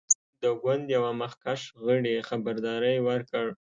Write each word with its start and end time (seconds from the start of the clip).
د 0.43 0.43
ګوند 0.61 0.85
یوه 0.95 1.11
مخکښ 1.21 1.61
غړي 1.85 2.15
خبرداری 2.29 2.97
ورکړ. 3.07 3.45